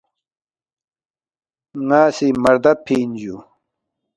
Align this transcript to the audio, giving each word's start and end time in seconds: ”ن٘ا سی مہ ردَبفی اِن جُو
”ن٘ا 1.87 2.01
سی 2.15 2.27
مہ 2.41 2.49
ردَبفی 2.53 2.95
اِن 3.01 3.09
جُو 3.19 3.35